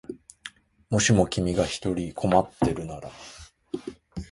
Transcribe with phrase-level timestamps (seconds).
[0.89, 3.11] もしも君が一人困ってるなら